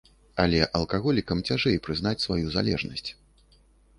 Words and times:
Але 0.43 0.59
алкаголікам 0.79 1.43
цяжэй 1.49 1.77
прызнаць 1.87 2.23
сваю 2.25 2.45
залежнасць. 2.57 3.09